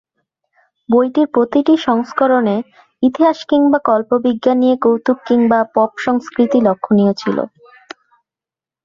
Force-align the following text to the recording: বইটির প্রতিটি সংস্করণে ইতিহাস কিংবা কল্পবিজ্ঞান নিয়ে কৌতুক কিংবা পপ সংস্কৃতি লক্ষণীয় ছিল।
বইটির 0.89 1.27
প্রতিটি 1.27 1.73
সংস্করণে 1.87 2.55
ইতিহাস 3.03 3.37
কিংবা 3.49 3.79
কল্পবিজ্ঞান 3.85 4.57
নিয়ে 4.57 4.75
কৌতুক 4.77 5.17
কিংবা 5.27 5.59
পপ 5.75 5.91
সংস্কৃতি 6.05 6.59
লক্ষণীয় 6.67 7.13
ছিল। 7.13 7.37